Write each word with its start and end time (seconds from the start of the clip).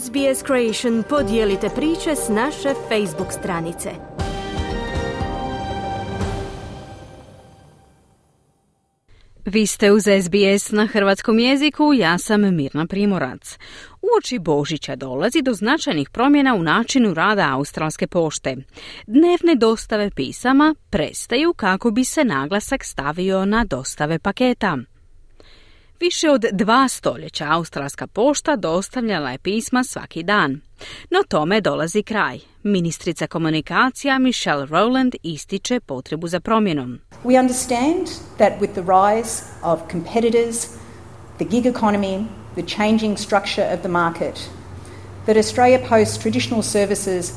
SBS 0.00 0.44
Creation 0.46 1.02
podijelite 1.08 1.68
priče 1.68 2.16
s 2.16 2.28
naše 2.28 2.68
Facebook 2.88 3.32
stranice. 3.32 3.90
Vi 9.44 9.66
ste 9.66 9.92
uz 9.92 10.02
SBS 10.02 10.70
na 10.70 10.86
hrvatskom 10.86 11.38
jeziku, 11.38 11.92
ja 11.94 12.18
sam 12.18 12.56
Mirna 12.56 12.86
Primorac. 12.86 13.58
Uoči 14.02 14.38
Božića 14.38 14.96
dolazi 14.96 15.42
do 15.42 15.54
značajnih 15.54 16.10
promjena 16.10 16.54
u 16.54 16.62
načinu 16.62 17.14
rada 17.14 17.48
Australske 17.52 18.06
pošte. 18.06 18.56
Dnevne 19.06 19.54
dostave 19.56 20.10
pisama 20.10 20.74
prestaju 20.90 21.54
kako 21.54 21.90
bi 21.90 22.04
se 22.04 22.24
naglasak 22.24 22.84
stavio 22.84 23.44
na 23.44 23.64
dostave 23.64 24.18
paketa. 24.18 24.78
Više 26.02 26.30
od 26.30 26.44
dva 26.52 26.88
stoljeća 26.88 27.46
Australska 27.50 28.06
pošta 28.06 28.56
dostavljala 28.56 29.30
je 29.30 29.38
pisma 29.38 29.84
svaki 29.84 30.22
dan. 30.22 30.60
No 31.10 31.22
tome 31.28 31.60
dolazi 31.60 32.02
kraj. 32.02 32.38
Ministrica 32.62 33.26
komunikacija 33.26 34.18
Michelle 34.18 34.66
Rowland 34.66 35.14
ističe 35.22 35.80
potrebu 35.80 36.28
za 36.28 36.40
promjenom. 36.40 36.98
We 37.24 37.40
understand 37.40 38.06
that 38.38 38.52
with 38.60 38.72
the 38.72 38.82
rise 38.82 39.42
of 39.62 39.80
competitors, 39.90 40.66
the 41.36 41.44
gig 41.44 41.66
economy, 41.66 42.26
the 42.54 42.76
changing 42.76 43.18
structure 43.18 43.74
of 43.74 43.80
the 43.80 43.88
market, 43.88 44.50
that 45.26 45.36
Australia 45.36 45.78
Post 45.88 46.22
traditional 46.22 46.62
services 46.62 47.32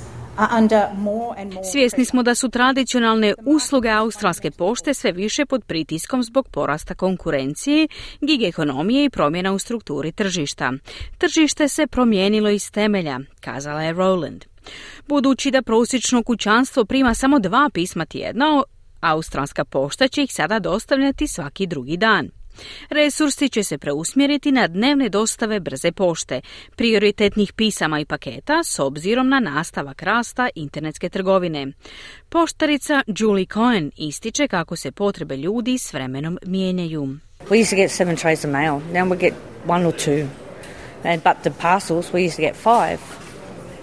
Svjesni 1.71 2.05
smo 2.05 2.23
da 2.23 2.35
su 2.35 2.49
tradicionalne 2.49 3.33
usluge 3.45 3.89
australske 3.89 4.51
pošte 4.51 4.93
sve 4.93 5.11
više 5.11 5.45
pod 5.45 5.63
pritiskom 5.63 6.23
zbog 6.23 6.47
porasta 6.51 6.95
konkurencije, 6.95 7.87
gig 8.21 8.43
ekonomije 8.43 9.05
i 9.05 9.09
promjena 9.09 9.53
u 9.53 9.59
strukturi 9.59 10.11
tržišta. 10.11 10.73
Tržište 11.17 11.67
se 11.67 11.87
promijenilo 11.87 12.49
iz 12.49 12.71
temelja, 12.71 13.19
kazala 13.39 13.83
je 13.83 13.93
Rowland. 13.93 14.45
Budući 15.07 15.51
da 15.51 15.61
prosječno 15.61 16.23
kućanstvo 16.23 16.85
prima 16.85 17.13
samo 17.13 17.39
dva 17.39 17.69
pisma 17.73 18.05
tjedno, 18.05 18.63
australska 19.01 19.65
pošta 19.65 20.07
će 20.07 20.23
ih 20.23 20.33
sada 20.33 20.59
dostavljati 20.59 21.27
svaki 21.27 21.67
drugi 21.67 21.97
dan. 21.97 22.29
Resursi 22.89 23.49
će 23.49 23.63
se 23.63 23.77
preusmjeriti 23.77 24.51
na 24.51 24.67
dnevne 24.67 25.09
dostave 25.09 25.59
brze 25.59 25.91
pošte, 25.91 26.41
prioritetnih 26.75 27.53
pisama 27.53 27.99
i 27.99 28.05
paketa 28.05 28.63
s 28.63 28.79
obzirom 28.79 29.29
na 29.29 29.39
nastavak 29.39 30.03
rasta 30.03 30.49
internetske 30.55 31.09
trgovine. 31.09 31.67
Poštarica 32.29 33.03
Julie 33.07 33.45
Cohen 33.53 33.91
ističe 33.97 34.47
kako 34.47 34.75
se 34.75 34.91
potrebe 34.91 35.37
ljudi 35.37 35.77
s 35.77 35.93
vremenom 35.93 36.39
mijenjaju. 36.45 37.07
We 37.49 37.75
get 37.75 37.91
seven 37.91 38.15
trays 38.15 38.45
of 38.45 38.51
mail. 38.51 38.79
Now 38.93 39.09
we 39.09 39.19
get 39.19 39.33
one 39.67 39.85
or 39.87 39.93
two. 39.93 40.27
And, 41.03 41.23
but 41.23 41.43
the 41.43 41.51
parcels, 41.61 42.13
we 42.13 42.25
used 42.25 42.35
to 42.35 42.41
get 42.41 42.55
five 42.55 43.24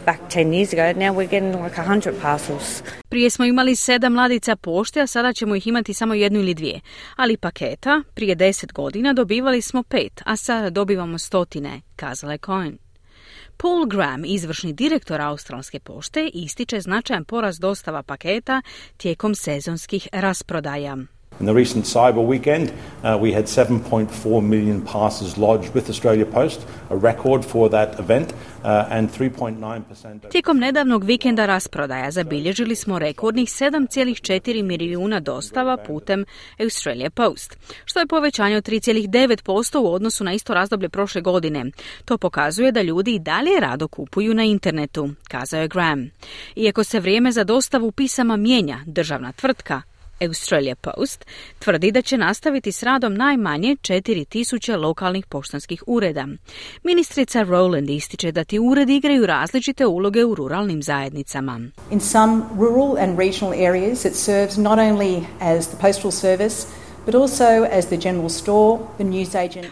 back 0.06 0.20
10 0.28 0.52
years 0.52 0.72
ago, 0.72 1.00
now 1.00 1.14
we're 1.14 1.30
getting 1.30 1.62
like 1.64 1.82
100 1.82 2.12
parcels. 2.22 2.82
Prije 3.08 3.30
smo 3.30 3.44
imali 3.44 3.76
sedam 3.76 4.12
mladica 4.12 4.56
pošte, 4.56 5.00
a 5.00 5.06
sada 5.06 5.32
ćemo 5.32 5.54
ih 5.54 5.66
imati 5.66 5.94
samo 5.94 6.14
jednu 6.14 6.40
ili 6.40 6.54
dvije. 6.54 6.80
Ali 7.16 7.36
paketa, 7.36 8.02
prije 8.14 8.34
deset 8.34 8.72
godina 8.72 9.12
dobivali 9.12 9.62
smo 9.62 9.82
pet, 9.82 10.22
a 10.24 10.36
sada 10.36 10.70
dobivamo 10.70 11.18
stotine, 11.18 11.80
kazala 11.96 12.32
je 12.32 12.38
Cohen. 12.38 12.78
Paul 13.56 13.86
Graham, 13.86 14.24
izvršni 14.24 14.72
direktor 14.72 15.20
Australske 15.20 15.80
pošte, 15.80 16.30
ističe 16.34 16.80
značajan 16.80 17.24
porast 17.24 17.60
dostava 17.60 18.02
paketa 18.02 18.62
tijekom 18.96 19.34
sezonskih 19.34 20.08
rasprodaja. 20.12 20.96
In 21.40 21.46
the 21.46 21.54
recent 21.54 21.84
cyber 21.84 22.26
weekend, 22.26 22.70
uh, 23.02 23.18
we 23.22 23.32
had 23.32 23.44
7.4 23.44 24.40
million 24.42 24.80
parcels 24.80 25.36
lodged 25.36 25.74
with 25.74 25.90
Australia 25.90 26.26
Post, 26.26 26.60
a 26.90 26.96
record 26.96 27.44
for 27.44 27.70
that 27.70 27.98
event, 27.98 28.32
uh, 28.64 28.86
and 28.90 29.10
3.9%. 29.10 30.30
Tijekom 30.30 30.58
nedavnog 30.58 31.04
vikenda 31.04 31.46
rasprodaja 31.46 32.10
zabilježili 32.10 32.76
smo 32.76 32.98
rekordnih 32.98 33.48
7,4 33.48 34.62
milijuna 34.62 35.20
dostava 35.20 35.76
putem 35.76 36.24
Australia 36.58 37.10
Post, 37.10 37.58
što 37.84 38.00
je 38.00 38.06
povećanje 38.06 38.56
od 38.56 38.68
3,9% 38.68 39.78
u 39.78 39.92
odnosu 39.92 40.24
na 40.24 40.32
isto 40.32 40.54
razdoblje 40.54 40.88
prošle 40.88 41.20
godine. 41.20 41.64
To 42.04 42.18
pokazuje 42.18 42.72
da 42.72 42.82
ljudi 42.82 43.14
i 43.14 43.18
dalje 43.18 43.60
rado 43.60 43.88
kupuju 43.88 44.34
na 44.34 44.44
internetu, 44.44 45.10
kazao 45.28 45.60
je 45.60 45.68
Graham. 45.68 46.10
Iako 46.56 46.84
se 46.84 47.00
vrijeme 47.00 47.32
za 47.32 47.44
dostavu 47.44 47.92
pisama 47.92 48.36
mijenja, 48.36 48.78
državna 48.86 49.32
tvrtka 49.32 49.82
Australia 50.26 50.74
Post 50.76 51.26
tvrdi 51.58 51.92
da 51.92 52.02
će 52.02 52.18
nastaviti 52.18 52.72
s 52.72 52.82
radom 52.82 53.14
najmanje 53.14 53.76
4000 53.76 54.76
lokalnih 54.76 55.26
poštanskih 55.26 55.82
ureda. 55.86 56.26
Ministrica 56.82 57.44
Rowland 57.44 57.90
ističe 57.90 58.32
da 58.32 58.44
ti 58.44 58.58
uredi 58.58 58.96
igraju 58.96 59.26
različite 59.26 59.86
uloge 59.86 60.24
u 60.24 60.34
ruralnim 60.34 60.82
zajednicama. 60.82 61.60
In 61.90 62.00
some 62.00 62.42
rural 62.58 62.96
and 62.98 63.18
regional 63.18 63.52
areas 63.68 64.04
it 64.04 64.14
serves 64.14 64.56
not 64.56 64.78
only 64.78 65.22
as 65.40 65.68
the 65.68 65.76
postal 65.80 66.10
service 66.10 66.66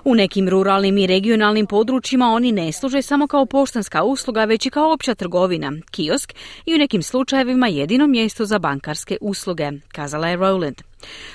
U 0.04 0.14
nekim 0.14 0.48
ruralnim 0.48 0.98
i 0.98 1.06
regionalnim 1.06 1.66
područjima 1.66 2.26
oni 2.26 2.52
ne 2.52 2.72
služe 2.72 3.02
samo 3.02 3.26
kao 3.26 3.46
poštanska 3.46 4.02
usluga, 4.02 4.44
već 4.44 4.66
i 4.66 4.70
kao 4.70 4.92
opća 4.92 5.14
trgovina, 5.14 5.72
kiosk 5.90 6.34
i 6.66 6.74
u 6.74 6.78
nekim 6.78 7.02
slučajevima 7.02 7.68
jedino 7.68 8.06
mjesto 8.06 8.44
za 8.44 8.58
bankarske 8.58 9.16
usluge, 9.20 9.70
kazala 9.92 10.28
je 10.28 10.36
Rowland. 10.36 10.89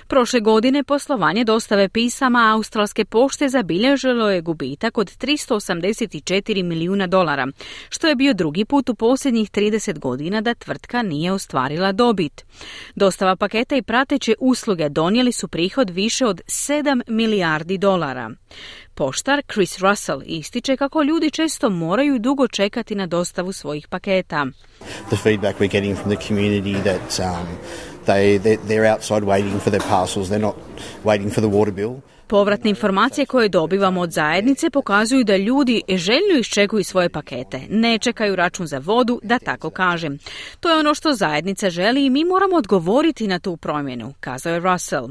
Prošle 0.08 0.40
godine 0.40 0.84
poslovanje 0.84 1.44
dostave 1.44 1.90
pisama 1.90 2.54
Australske 2.54 3.06
pošte 3.06 3.50
zabilježilo 3.50 4.30
je 4.30 4.42
gubitak 4.42 4.98
od 4.98 5.18
384 5.18 6.64
milijuna 6.64 7.08
dolara, 7.08 7.48
što 7.90 8.08
je 8.08 8.16
bio 8.16 8.34
drugi 8.34 8.66
put 8.66 8.90
u 8.90 8.96
posljednjih 8.96 9.52
30 9.52 10.00
godina 10.00 10.42
da 10.42 10.54
tvrtka 10.54 11.02
nije 11.02 11.32
ostvarila 11.32 11.92
dobit. 11.92 12.46
Dostava 12.96 13.36
paketa 13.36 13.76
i 13.76 13.82
prateće 13.82 14.34
usluge 14.40 14.90
donijeli 14.90 15.32
su 15.32 15.48
prihod 15.48 15.90
više 15.90 16.26
od 16.26 16.42
7 16.48 17.02
milijardi 17.08 17.78
dolara. 17.78 18.30
Poštar 18.98 19.42
Chris 19.54 19.80
Russell 19.80 20.22
ističe 20.26 20.78
kako 20.78 21.04
ljudi 21.04 21.32
često 21.32 21.70
moraju 21.70 22.20
dugo 22.20 22.48
čekati 22.48 22.96
na 22.96 23.06
dostavu 23.06 23.54
svojih 23.54 23.88
paketa. 23.88 24.46
The 25.10 25.18
feedback 25.18 25.60
we're 25.60 25.72
getting 25.72 25.98
from 25.98 26.16
the 26.16 26.28
community 26.28 26.84
that 26.84 27.20
um, 27.20 27.48
they, 28.06 28.38
they're 28.40 28.96
outside 28.96 29.24
waiting 29.24 29.60
for 29.60 29.70
their 29.70 29.90
parcels, 29.90 30.30
they're 30.30 30.48
not 30.48 30.56
waiting 31.04 31.34
for 31.34 31.42
the 31.42 31.58
water 31.58 31.72
bill. 31.72 31.96
Povratne 32.28 32.70
informacije 32.70 33.26
koje 33.26 33.50
dobivamo 33.50 34.02
od 34.02 34.12
zajednice 34.12 34.70
pokazuju 34.70 35.24
da 35.24 35.38
ljudi 35.38 35.82
željno 35.90 36.40
iščekuju 36.40 36.84
svoje 36.84 37.10
pakete, 37.10 37.62
ne 37.70 37.98
čekaju 37.98 38.36
račun 38.36 38.68
za 38.68 38.78
vodu, 38.78 39.20
da 39.24 39.40
tako 39.40 39.70
kažem. 39.70 40.18
To 40.60 40.70
je 40.70 40.80
ono 40.80 40.94
što 40.94 41.14
zajednica 41.14 41.70
želi 41.70 42.06
i 42.06 42.10
mi 42.10 42.26
moramo 42.26 42.56
odgovoriti 42.56 43.28
na 43.28 43.40
tu 43.40 43.58
promjenu, 43.58 44.14
kazao 44.20 44.54
je 44.54 44.60
Russell. 44.60 45.10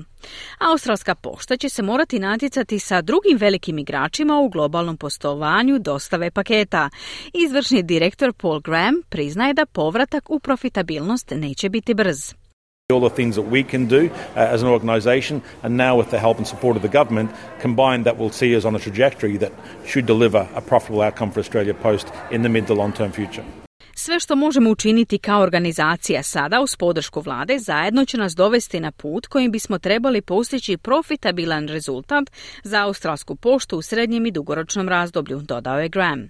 Australska 0.59 1.15
pošta 1.15 1.57
će 1.57 1.69
se 1.69 1.83
morati 1.83 2.19
natjecati 2.19 2.79
sa 2.79 3.03
drugim 3.03 3.39
velikim 3.39 3.79
igračima 3.79 4.39
u 4.39 4.49
globalnom 4.49 4.97
postovanju 4.97 5.79
dostave 5.79 6.31
paketa. 6.31 6.91
Izvršni 7.33 7.83
direktor 7.83 8.33
Paul 8.33 8.61
Graham 8.61 8.95
priznaje 9.09 9.55
da 9.55 9.67
povratak 9.67 10.31
u 10.31 10.39
profitabilnost 10.39 11.33
neće 11.37 11.69
biti 11.69 11.95
brz. 11.95 12.44
All 12.93 13.01
the 13.01 13.09
things 13.09 13.37
that 13.37 13.49
we 13.49 13.65
can 13.65 13.87
do 13.87 14.11
uh, 14.37 14.41
as 14.41 14.61
an 14.61 14.69
organisation, 14.69 15.41
and 15.63 15.75
now 15.75 15.97
with 15.97 16.11
the 16.11 16.19
help 16.19 16.37
and 16.37 16.47
support 16.47 16.77
of 16.77 16.83
the 16.83 16.89
government, 16.91 17.31
combined 17.59 18.05
that 18.05 18.19
will 18.19 18.29
see 18.29 18.55
us 18.55 18.67
on 18.67 18.77
a 18.77 18.79
trajectory 18.79 19.39
that 19.39 19.55
should 19.87 20.05
deliver 20.05 20.47
a 20.55 20.61
profitable 20.61 21.01
outcome 21.01 21.31
for 21.31 21.41
Australia 21.41 21.73
Post 21.73 22.13
in 22.31 22.43
the 22.43 22.51
mid 22.51 22.67
to 22.67 22.75
long 22.75 22.93
term 22.93 23.11
future. 23.11 23.43
Sve 23.97 24.21
što 24.21 24.37
možemo 24.37 24.71
učiniti 24.71 25.19
kao 25.19 25.41
organizacija 25.41 26.23
sada 26.23 26.61
uz 26.61 26.77
podršku 26.77 27.21
vlade 27.21 27.59
zajedno 27.59 28.05
će 28.05 28.19
nas 28.19 28.35
dovesti 28.35 28.81
na 28.81 28.93
put 28.93 29.27
kojim 29.27 29.53
bismo 29.53 29.79
trebali 29.79 30.21
postići 30.21 30.77
profitabilan 30.77 31.69
rezultat 31.69 32.31
za 32.63 32.83
australsku 32.83 33.37
poštu 33.37 33.79
u 33.79 33.83
srednjem 33.83 34.27
i 34.27 34.31
dugoročnom 34.31 34.89
razdoblju, 34.89 35.41
dodao 35.41 35.81
je 35.81 35.89
Graham. 35.89 36.29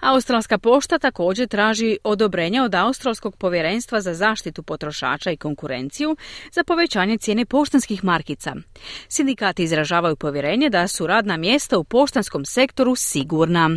Australska 0.00 0.58
pošta 0.58 0.98
također 0.98 1.48
traži 1.48 1.98
odobrenje 2.04 2.62
od 2.62 2.74
Australskog 2.74 3.36
povjerenstva 3.36 4.00
za 4.00 4.14
zaštitu 4.14 4.62
potrošača 4.62 5.30
i 5.30 5.36
konkurenciju 5.36 6.16
za 6.52 6.64
povećanje 6.64 7.18
cijene 7.18 7.44
poštanskih 7.44 8.04
markica. 8.04 8.54
Sindikati 9.08 9.62
izražavaju 9.62 10.16
povjerenje 10.16 10.70
da 10.70 10.88
su 10.88 11.06
radna 11.06 11.36
mjesta 11.36 11.78
u 11.78 11.84
poštanskom 11.84 12.44
sektoru 12.44 12.94
sigurna. 12.96 13.70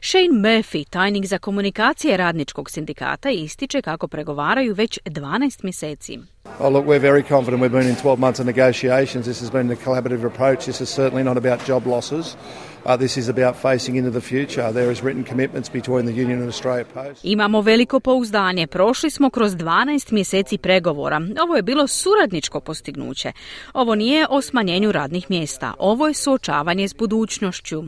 Shane 0.00 0.28
Murphy, 0.28 0.88
tajnik 0.90 1.26
za 1.26 1.38
komunikacije 1.38 2.16
radničkog 2.16 2.70
sindikata, 2.70 2.83
sindikata 2.84 3.30
ističe 3.30 3.82
kako 3.82 4.08
pregovaraju 4.08 4.74
već 4.74 4.98
12 5.06 5.64
mjeseci. 5.64 6.18
Oh, 6.58 6.72
look, 6.72 6.86
we're 6.86 7.00
very 7.00 7.28
confident. 7.28 7.62
We've 7.62 7.72
been 7.72 7.88
in 7.88 7.96
12 7.96 8.18
months 8.18 8.40
of 8.40 8.46
negotiations. 8.46 9.26
This 9.26 9.40
has 9.40 9.50
been 9.50 9.70
a 9.70 9.74
collaborative 9.74 10.26
approach. 10.26 10.64
This 10.64 10.80
is 10.80 10.88
certainly 10.88 11.24
not 11.24 11.36
about 11.36 11.68
job 11.68 11.86
losses. 11.86 12.36
Uh, 12.84 12.96
this 12.98 13.16
is 13.16 13.28
about 13.28 13.56
facing 13.56 13.96
into 13.96 14.10
the 14.10 14.20
future. 14.20 14.72
There 14.72 14.92
is 14.92 15.02
written 15.02 15.24
commitments 15.24 15.72
between 15.72 16.04
the 16.04 16.22
union 16.22 16.38
and 16.40 16.48
Australia 16.48 16.84
Post. 16.94 17.24
Imamo 17.24 17.60
veliko 17.60 18.00
pouzdanje. 18.00 18.66
Prošli 18.66 19.10
smo 19.10 19.30
kroz 19.30 19.52
12 19.52 20.12
mjeseci 20.12 20.58
pregovora. 20.58 21.20
Ovo 21.42 21.56
je 21.56 21.62
bilo 21.62 21.86
suradničko 21.86 22.60
postignuće. 22.60 23.32
Ovo 23.72 23.94
nije 23.94 24.26
o 24.30 24.42
smanjenju 24.42 24.92
radnih 24.92 25.30
mjesta. 25.30 25.74
Ovo 25.78 26.06
je 26.06 26.14
suočavanje 26.14 26.88
s 26.88 26.94
budućnošću. 26.94 27.84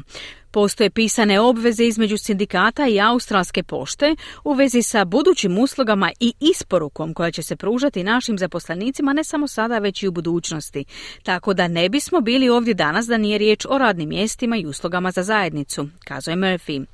Postoje 0.56 0.90
pisane 0.90 1.40
obveze 1.40 1.84
između 1.84 2.18
sindikata 2.18 2.86
i 2.88 3.00
australske 3.00 3.62
pošte 3.62 4.16
u 4.44 4.52
vezi 4.52 4.82
sa 4.82 5.04
budućim 5.04 5.58
uslugama 5.58 6.10
i 6.20 6.34
isporukom 6.40 7.14
koja 7.14 7.30
će 7.30 7.42
se 7.42 7.56
pružati 7.56 8.04
našim 8.04 8.38
zaposlenicima 8.38 9.12
ne 9.12 9.24
samo 9.24 9.48
sada 9.48 9.78
već 9.78 10.02
i 10.02 10.08
u 10.08 10.10
budućnosti. 10.10 10.84
Tako 11.22 11.54
da 11.54 11.68
ne 11.68 11.88
bismo 11.88 12.20
bili 12.20 12.48
ovdje 12.48 12.74
danas 12.74 13.06
da 13.06 13.18
nije 13.18 13.38
riječ 13.38 13.66
o 13.68 13.78
radnim 13.78 14.08
mjestima 14.08 14.56
i 14.56 14.66
uslugama 14.66 15.10
za 15.10 15.22
zajednicu, 15.22 15.88
kazuje 16.04 16.36
Murphy. 16.36 16.84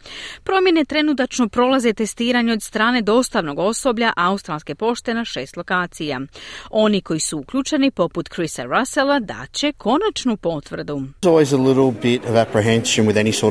Promjene 0.45 0.85
trenutačno 0.85 1.49
prolaze 1.49 1.93
testiranje 1.93 2.53
od 2.53 2.63
strane 2.63 3.03
dostavnog 3.03 3.59
osoblja 3.59 4.13
australske 4.17 4.75
pošte 4.75 5.15
na 5.15 5.25
šest 5.25 5.57
lokacija. 5.57 6.21
Oni 6.71 7.01
koji 7.01 7.21
su 7.21 7.39
uključeni 7.39 7.91
poput 7.91 8.29
Chrisa 8.29 8.65
Russella 8.65 9.21
daće 9.21 9.73
konačnu 9.73 10.37
potvrdu. 10.37 11.03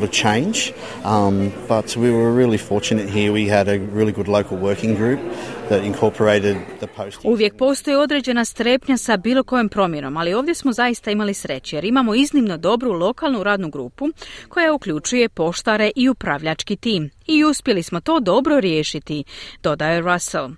Sort 0.02 0.10
of 0.10 0.10
change, 0.10 0.72
um, 1.04 1.52
but 1.68 1.96
we 1.96 2.10
were 2.10 2.32
really 2.32 2.58
fortunate 2.58 3.08
here. 3.08 3.32
We 3.32 3.48
had 3.48 3.68
a 3.68 3.78
really 3.78 4.12
good 4.12 4.28
local 4.28 4.58
working 4.58 4.94
group 4.96 5.20
that 5.68 5.84
incorporated 5.84 6.56
the. 6.80 6.88
Uvijek 7.24 7.56
postoji 7.56 7.96
određena 7.96 8.44
strepnja 8.44 8.96
sa 8.96 9.16
bilo 9.16 9.42
kojom 9.42 9.68
promjenom, 9.68 10.16
ali 10.16 10.34
ovdje 10.34 10.54
smo 10.54 10.72
zaista 10.72 11.10
imali 11.10 11.34
sreće 11.34 11.76
jer 11.76 11.84
imamo 11.84 12.14
iznimno 12.14 12.56
dobru 12.56 12.92
lokalnu 12.92 13.42
radnu 13.42 13.70
grupu 13.70 14.08
koja 14.48 14.74
uključuje 14.74 15.28
poštare 15.28 15.90
i 15.96 16.08
upravljački 16.08 16.76
tim. 16.76 17.10
I 17.26 17.44
uspjeli 17.44 17.82
smo 17.82 18.00
to 18.00 18.20
dobro 18.20 18.60
riješiti, 18.60 19.24
dodaje 19.62 20.00
Russell. 20.00 20.50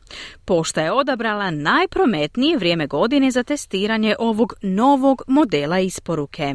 Pošta 0.45 0.83
je 0.83 0.93
odabrala 0.93 1.51
najprometnije 1.51 2.59
vrijeme 2.59 2.87
godine 2.87 3.31
za 3.31 3.43
testiranje 3.43 4.17
ovog 4.19 4.55
novog 4.63 5.23
modela 5.27 5.81
isporuke. 5.81 6.55